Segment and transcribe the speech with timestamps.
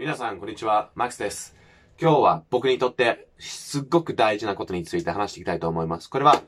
[0.00, 0.88] 皆さん、こんにちは。
[0.94, 1.54] マックスです。
[2.00, 6.08] 今日は僕にとってすっごく大事なことについて話していきたいと思います。
[6.08, 6.40] これは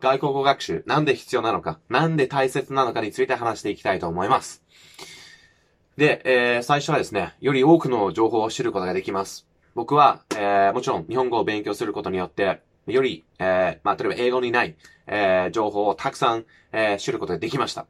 [0.00, 4.64] 外国語学習、なんで必要なのか、なんで大切なのかについて話していきたいと思います。
[5.96, 9.46] で、えー、最初はですね、より多くの情報を知ることができます。
[9.76, 14.74] 僕は、えー、もちろん日本語を勉強することによって、より、えー、まあ、例えば英語にない、
[15.06, 17.86] えー、情報をたくさん、えー、知ることができました。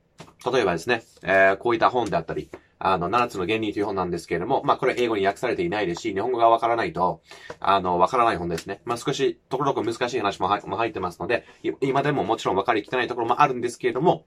[0.53, 7.23] 例えばですね、えー、こういった本であったり、あの、7つの原理という本なんですけれども、まあ、これ英語に訳されていないですし、日本語がわからないと、
[7.59, 8.81] あの、わからない本ですね。
[8.85, 11.45] まあ、少し、ところどころ難しい話も入ってますので、
[11.81, 14.27] 今でももちろん分かりきてないところもあるんですけれども、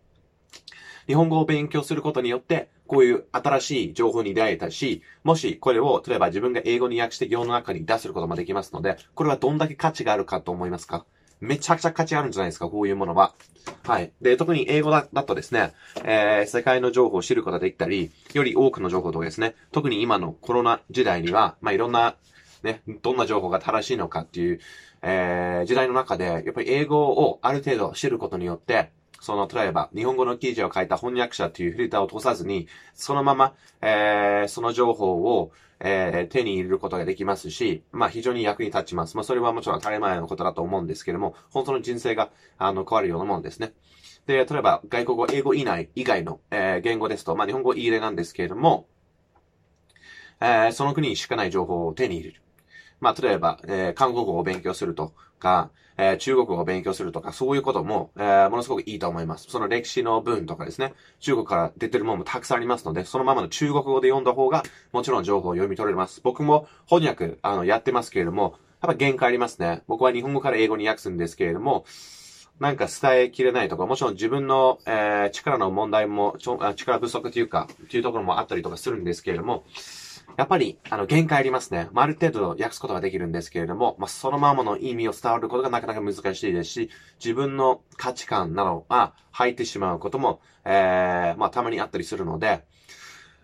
[1.07, 11.05] 日本語を勉強することによって、こういう新しい情報に出会えたし、もしこれを、例えば自分が英語に訳して世の中に出すこともできますので、これはどんだけ価値があるかと思いますか？
[11.41, 13.33] めちゃくちゃ価値あるんじゃないですか、こういうものは。
[13.83, 14.11] はい。
[14.21, 15.73] で、特に英語だだとですね、
[16.03, 22.15] えー、世界の情報を知ることができたり、より多くの情報とかですね、特に今のコロナ時代には、まあ、いろんな、
[22.63, 24.59] ね、どんな情報が正しいのかっていう、
[25.01, 39.15] えー、時代の中で、やっぱり英語をある程度知ることによって、その、例えば、日本語の記事を書いた翻訳者というフィルターを通さずに、そのまま、えー、その情報を、えー、手に入れることができますし、まあ非常に役に立ちます。
[39.15, 43.73] まあそれはもちろん当たり前のことだと思うんですけども、本当の人生が、あの、変わるようなものですね。
[44.25, 48.87] で、例えば外国語、英語以内、以外の、えー、言語ですと、まあ日本語言いい例なんですけれども、
[50.41, 52.41] えー、その国にしかない情報を手に入れる。
[52.99, 59.47] まあ例えば、えー、韓国語を勉強するとか、えー、中国語を勉強するとか、そういうことも、えー、ものすごくいいと思います。
[59.49, 66.21] その歴史の文とかですね、中国から出てるものもたくさんありますので、そのままの中国語で読んだ方が、もちろん情報を読み取れます。
[66.23, 69.83] 僕も翻訳、あの、やってますけれども、やっぱ限界ありますね。
[69.87, 71.83] 僕は日本語から英語に訳すんですけれども、
[72.61, 79.63] なんか伝えきれないとか、もちろん自分の、えー、力の問題も、ちょ力不足というか、というところもあったりとかするんですけれども、
[80.39, 81.89] やっぱり、あの、限界ありますね。
[81.91, 86.89] まあ、ある程度訳すことができるんですけれども、まあ、そのままの意味を伝わることがなかなか難しいですし、
[87.21, 92.63] 自分の価値観などが入ってしまうことも、えー、まあ、たまにあったりするので、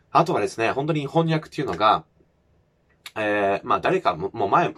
[0.10, 2.06] あとはですね、本当に翻訳っていうのが、
[3.18, 4.74] えー、まあ誰かも、もう前、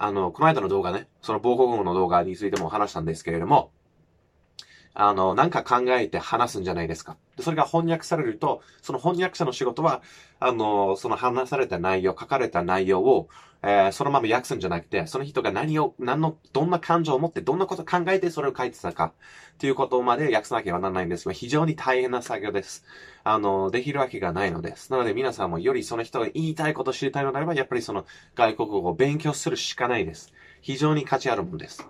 [0.00, 3.72] あの、この間の動画ね、その防護語の動画についても話したんですけれども、
[4.94, 7.16] あの、なんか考えて話すんじゃないですか。
[7.36, 10.02] で、それが翻訳されると、その翻訳者の仕事は、
[10.38, 13.28] あの、その話された内容、書かれた内容を、
[13.66, 19.14] えー、そのまま訳すんじゃなくて、その人が何を、何の、どんな感情を持って、どんなこと考えてそれを書いてたか、
[19.58, 22.84] ということまで訳さなければならないんですが、非常に大変な作業です。
[23.24, 24.92] あの、できるわけがないのです。
[24.92, 30.32] なので皆さんもよりその人が言いたいことを知りたいのであれば、やっぱりその外国語を勉強するしかないです。
[30.60, 31.84] 非常に価値あるものです。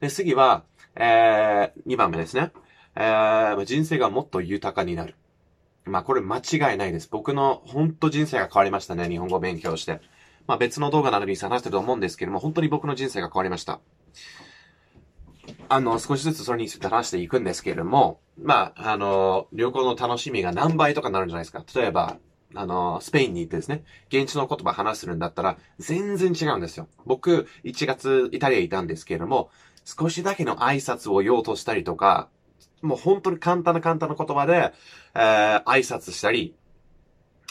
[0.00, 0.64] で、次は、
[0.96, 2.52] えー、2番目ですね。
[2.96, 5.14] えー、人生がもっと豊かになる。
[5.84, 7.08] まあこれ間違いないです。
[7.10, 9.08] 僕の本当人生が変わりましたね。
[9.08, 10.00] 日本語を勉強して。
[10.46, 13.80] まあ別の動画などに話してると思うんですけども、本当に僕の人生が変わりました。
[15.68, 21.64] あの、少しずつそれについて話していくんですけれども、まあ、あの、旅行の楽しみが何倍とかになるんじゃないですか。
[21.74, 22.16] 例えば、
[22.54, 26.88] あの、スペインに行ってですね、現地の言葉話するんだったら、全然違うんですよ。
[27.04, 29.50] 僕、1月イタリアにいたんですけれども、
[29.84, 32.28] 少しだけの挨拶を言おうとしたりとか、
[32.82, 34.72] もう本当に簡単な簡単な言葉で、
[35.14, 36.54] えー、挨拶したり、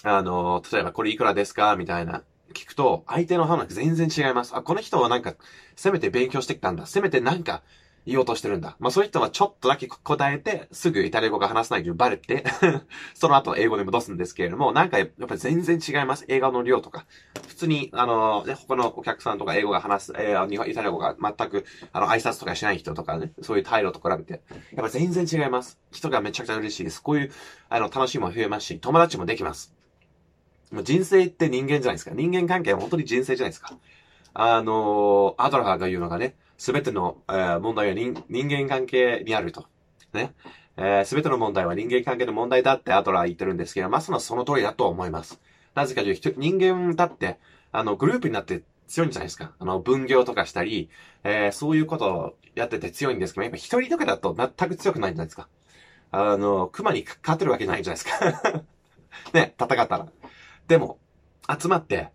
[0.04, 1.76] あの、例えばこれいくらですか？
[1.76, 2.24] みたいな。
[2.54, 4.56] 聞くと、相手の反応が全然違います。
[4.56, 5.34] あ、この人はなんか、
[5.76, 6.86] せめて勉強してきたんだ。
[6.86, 7.64] せめてなんか、
[8.06, 8.76] 言おうとしてるんだ。
[8.80, 12.44] まあそういう人はちょっとだけ答えて、すぐイタリア語が話せないというバレて
[13.14, 16.26] その後英語で戻すんですけれども、なんかやっぱり全然違います。
[16.28, 17.06] 映画の量とか。
[17.48, 24.42] 普通に、あの、ね、他のお客さんとか英語が話す、えー、日本、イタリア語が全く、あの、挨拶とかしない人とかね、そういう態度と比べて、
[24.74, 25.80] やっぱ全然違います。
[25.92, 27.02] 人がめちゃくちゃ嬉しいです。
[27.02, 27.32] こういう、
[27.70, 29.74] あの、楽しみも増えますし、友達もできます。
[30.72, 32.12] もう人生って人間じゃないですか。
[32.16, 33.78] 人間関係は本当に人生じゃないですか。
[34.34, 39.66] あの、アドラーが言うのがね、すべての、えー、問題は人間関係にあると。
[40.14, 40.34] ね。
[40.78, 45.42] す、えー、ての問題は人間関係の問題だってアドラー言ってるんですけど、まさにその通りだと思います。
[45.76, 47.38] なぜかというと、人間だって、
[47.74, 49.52] あの、グループになって強いんじゃないですか。
[49.60, 50.90] あの、分業とかしたり、
[51.26, 55.50] えー、そういうことをやってて強いんですけど、やっぱ一人とかだと全く強くないんじゃないですか。
[56.12, 58.64] あの、熊に勝ってるわけないんじゃないですか。
[59.38, 60.08] ね、戦ったら。
[60.70, 60.98] でも、
[61.60, 62.14] 集まって、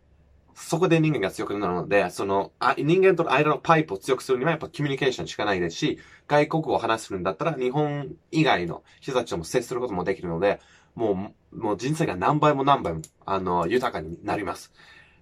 [0.60, 10.60] そこで人間が強くなるので、その、あ人間との間のパイプを強くするにはやっぱコミュニケーションしかないですし、外国語を話するんだったら日本以外の人たちとも接することもできるので、
[10.96, 14.72] もう、もう人生が何倍も何倍も、あの、豊かになります。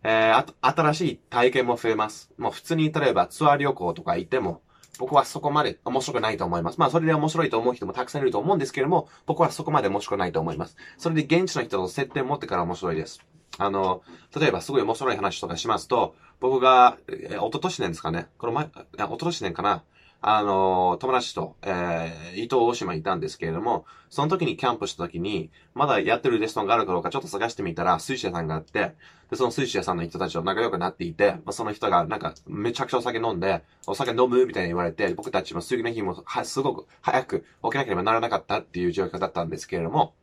[0.03, 2.31] えー、あと、新しい体験も増えます。
[2.39, 4.63] もう普通に例えばツアー旅行とか行っても、
[4.99, 6.81] 僕はそこまで面白くないと思います。
[6.81, 10.77] まあ、それで面白いと思う人もたくさんいると思うんですけれども、僕はそこまで面白くないと思います。
[10.97, 13.21] それで現地の人と接点持ってから面白いです。
[13.59, 14.03] あの、
[14.39, 18.29] 例えばすごい面白い話とかしますと、僕が、えー、一昨年年ですかね。
[18.39, 19.83] この前、一昨年年かな。
[20.23, 28.95] あの、友達と、えー、伊東大島にいたんですけれども、その時にキャンプした時に、まだやってるレストランがあるかどうかちょっと探してみたら、寿司屋さんがあって、
[29.31, 40.15] で、その寿司屋さんの人たちと仲良くなっていて、まあ、その人がなんか、めちゃくちゃお酒飲んで、お酒飲むみたいに言われて、僕たちも次の日も、は、すごく早く起きなければならなかったっていう状況だったんですけれども、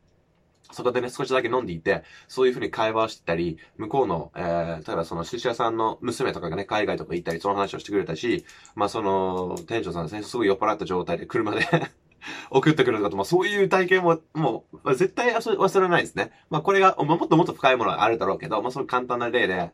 [0.72, 8.44] そこでね、少しだけ飲んでいて、そういうふうに会話をしてたり、向こうの、えー、例えばその寿司屋さんの娘とかがね、海外とか行ったり、その話をしてくれたし、
[8.74, 11.66] まあその、店長さんですね、すごい酔っ払った状態で車で
[12.50, 16.32] 送ってくるとかと、まあそういう体験も、もう、絶対忘れないですね。
[16.50, 19.70] まあこれが、まあ、もっともっと深いものがあるだろうけど、まあその簡単な例で、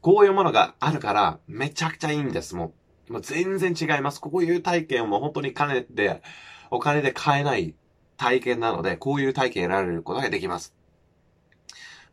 [0.00, 2.74] こういうものがあるから、めちゃくちゃいいんです、も
[3.08, 3.12] う。
[3.12, 4.20] もう全然違います。
[4.20, 6.22] こういう体験も本当に金で、
[6.70, 7.74] お金で買えない
[8.16, 10.74] 体験なので、こういう体験得られることができます。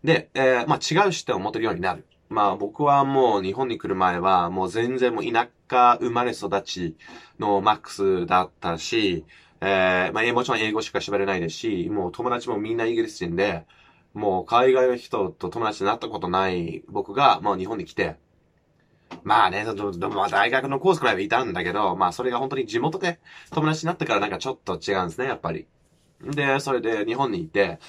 [0.04, 2.06] で、えー、まあ違う視点を持てるようになる。
[2.30, 6.98] まあ僕はもう日本に来る前はもう全然もう田舎生まれ育ち
[7.40, 9.26] のマックスだったし、
[9.62, 13.66] えー、まあもちろん英語しか喋れないですし、もう友達もみんなイギリス人で、
[14.14, 18.18] もう海外の人と友達になったことない僕が、もう日本に来て、
[19.24, 23.20] まあね、まあ大学のコースくらいはいたんだけど、まあそれが本当に地元で
[23.52, 25.68] 友達になってからなんかちょっと違うんですね、やっぱり。
[26.24, 27.80] で、それで日本にいて、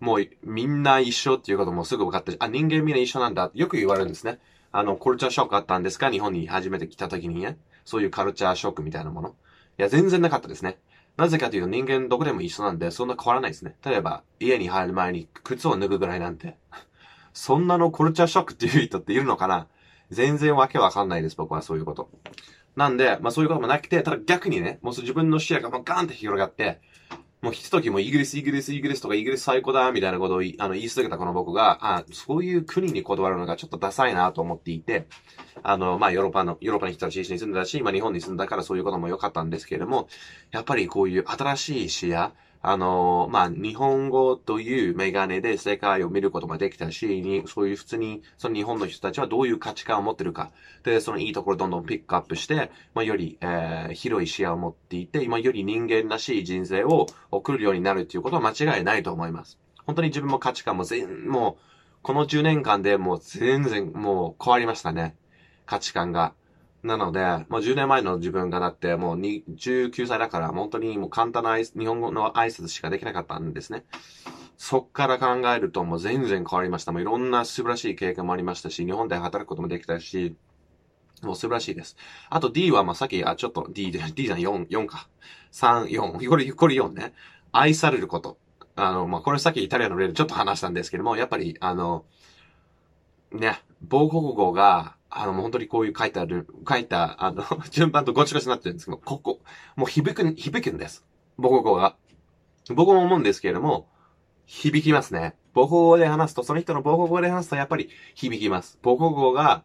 [0.00, 4.38] もうみんな一緒っていうこともすぐ分かって、あ、人間みんな一緒なんだってよく言われるんですね。
[4.72, 6.10] あの、コルチャーショックあったんですか？
[6.10, 7.58] 日本に初めて来た時にね。
[7.84, 9.28] そういうカルチャーショックみたいなもの。
[9.28, 9.32] い
[9.76, 10.78] や、全然なかったですね。
[11.16, 13.76] なぜかというと人間どこでも一緒なんで、そんな変わらないですね。
[13.84, 16.56] 例えば、家に入る前に靴を脱ぐぐらいなんて。
[17.34, 19.66] そんなのコルチャーショックっていう人っているのかな？
[20.10, 22.10] 全然わけわかんないです、僕はそういうこと。
[22.76, 26.80] なんで、まあそういうこともなくて、ただ逆にね、もう自分の視野がもうガーンって広がって、
[27.42, 35.08] もう一時もイギリス、イギリス、イギリスとかイギリス最高だ、みたいなことをあの言い続けたこの僕が、あそういう国に断るのがちょっとダサいなと思っていて、
[35.64, 40.06] あの、まあ、ヨーロッパの、ヨーロッパに来たち一緒に住んでたし、ま、日本に住んだからそういうことも良かったんですけれども、
[40.52, 42.30] やっぱりこういう新しい視野、
[42.64, 50.52] あの、まあ、日本語というメガネで世界を見ることもできたし、にそういう普通に、その日本の人たちはどういう価値観を持ってるか。
[50.84, 59.58] で、そのいいところどんどんピックアップして、まあ、より、えー、広い視野を持っていて、今より人間らしい人生を送るようになるっていうことは間違いないと思います。
[59.84, 61.72] 本当に自分も価値観も全、もう、
[62.02, 65.16] この10年間でもう全然もう変わりましたね。
[65.66, 66.34] 価値観が。
[66.82, 73.84] なので、もう10年前の自分がだってもう19歳だから本当にもう簡単な日本語の挨拶しかできなかったんですね。
[74.56, 76.92] そっから考えるともう全然変わりました。
[76.92, 80.36] もういろんな素晴らしい経験もありましたし、日本で働くこともできたし、
[81.22, 81.96] もう素晴らしいです。
[82.30, 85.08] あと D はまあさっき、あ、ちょっと D で、D じゃん4、4か。
[85.52, 87.12] 3、4、これ、これ4ね。
[87.52, 88.38] 愛されること。
[88.74, 92.04] あの、まあ、これさっきイタリアの例でちょっと話したんですけども、やっぱり、あの、
[93.30, 99.40] ね、母国語が、あの、本当にこういう書いてある、書いた、あの、 順番とごちごちになってるんですけど、ここ、
[99.76, 101.04] もう響く、響くんです。
[101.36, 101.96] 母国語が。
[102.74, 103.88] 僕も思うんですけれども、
[104.46, 105.34] 響きますね。
[105.54, 108.78] 母国語で話すと、その人の母国語で話すとやっぱり響きます。
[108.82, 109.64] 母国語が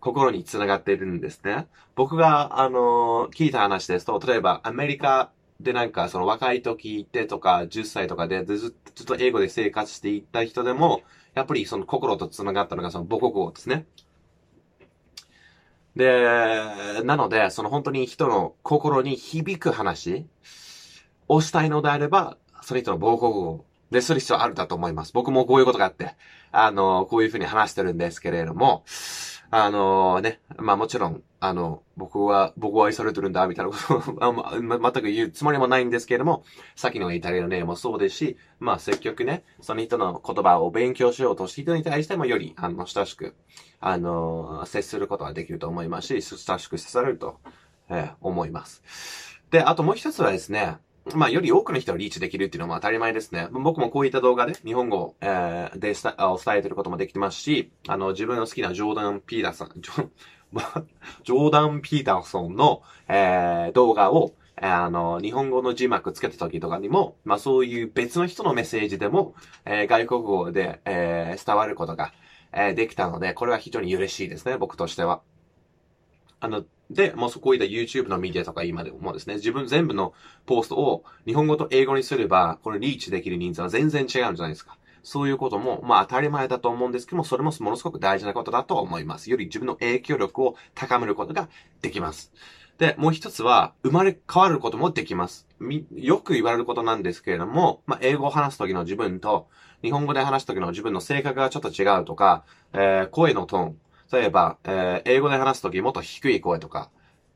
[0.00, 1.66] 心に繋がっているんですね。
[1.96, 11.02] 僕が、あの聞いた話ですと、例えばアメリカでなんかその若い時ってとか10歳とかでずっと英語で生活していった人でも、
[11.34, 13.86] やっぱりその心と繋がったのがその母国語ですね。
[15.96, 20.26] で、なので、その本当に人の心に響く話
[21.28, 25.12] をしたいのであれば、その人の暴行をでする必要あるだと思います。
[25.12, 26.16] 僕もこういうことがあって、
[26.50, 28.84] あの、こういうふうに話してるんですけれども、
[29.56, 36.42] あのね、まあもちろん、あの、僕は、僕は愛されてるんだ、みたいなことを ま、全く言うつもりもないんですけれども、
[36.74, 43.36] さっきのイタリアの例もそうですし、まあ積極ね、その人の言葉を勉強しようとして人に対してもより、あの、親しく、
[43.78, 47.38] あの、接することができると思いますし、親しく接されると、
[47.88, 48.82] えー、思います。
[49.52, 50.78] で、あともう一つはですね、
[51.12, 53.48] まあ、より多くの人をリーチできるっていうのも当たり前ですね。
[53.50, 60.08] 僕もこういった動画で日本語、えー、で伝えてることもできてますし、あの、自分の好きなジョーダン・ピーターソン、ジ ョ
[61.24, 69.34] ジョーダン・ピーターソンの、えー、動画を、あの、日本語の字幕つけた時とかにも、まあそういう別の人のメッセージでも、
[69.66, 72.12] えー、外国語で、えー、伝わることが、
[72.52, 75.20] えー、できたので、これは非常に嬉しいですね、僕としては。
[76.40, 80.12] あの、で、もうそこういった YouTube のメディアとか今でもですね、自分全部の
[80.46, 84.76] ポストを日本語と英語にすれば、これリーチできる人数は全然違うんじゃないですか。
[85.02, 89.30] そういうことも、まあ当たり前だと思うんですけども、それもものすごく大事なことだと思います。
[89.30, 91.48] より自分の影響力を高めることが
[91.82, 92.32] できます。
[92.78, 95.46] で、もう一つは、生まれ変わることもできます。
[95.94, 99.48] よく言われることなんですけれども、まあ、英語を話す時の自分と、
[99.82, 103.78] 日本語で話す時の自分の性格がちょっと違うとか、えー、声のトーン。
[104.14, 106.90] 例えば、えー、英語で話す時もっと低い声とか、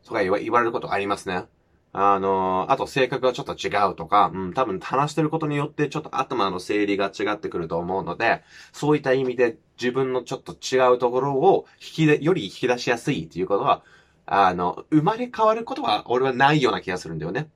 [0.05, 1.47] とか言わ言われることありますね。
[1.93, 8.43] あのー、あと性格がちょっと違うとか、うん、多分話してることによってちょっと頭の整理が違ってくると思うので、
[8.73, 13.83] そういった意味で自分のちょっと違うところを引きで、より引き出しやすいっていうことは、
[14.27, 17.49] あの、生まれ変わることは俺はないような気がするんだよね。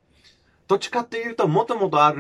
[0.67, 2.11] どっちかっていうと、もともとある